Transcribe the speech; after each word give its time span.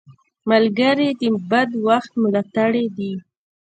ملګری 0.49 1.09
د 1.21 1.23
بد 1.49 1.69
وخت 1.87 2.11
ملاتړی 2.23 2.85
وي 2.95 3.13